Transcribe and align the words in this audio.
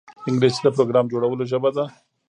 انګلیسي 0.29 0.59
د 0.63 0.67
پروګرام 0.75 1.05
جوړولو 1.11 1.43
ژبه 1.51 1.69
ده 1.75 1.85